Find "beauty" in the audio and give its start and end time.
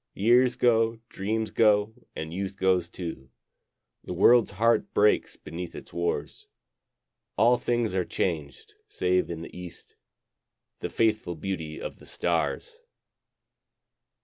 11.35-11.79